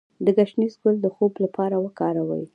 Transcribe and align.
د 0.25 0.27
ګشنیز 0.37 0.73
ګل 0.81 0.95
د 1.01 1.07
خوب 1.15 1.33
لپاره 1.43 1.75
وکاروئ 1.85 2.43